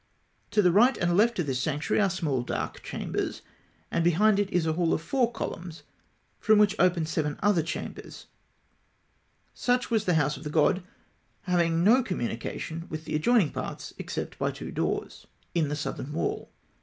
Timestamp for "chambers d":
2.81-3.39